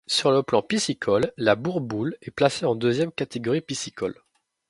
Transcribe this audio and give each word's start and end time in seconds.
Sur 0.07 0.31
le 0.31 0.41
plan 0.41 0.63
piscicole, 0.63 1.31
la 1.37 1.55
Bourboule 1.55 2.17
est 2.23 2.33
classée 2.33 2.65
en 2.65 2.73
deuxième 2.73 3.11
catégorie 3.11 3.61
piscicole. 3.61 4.17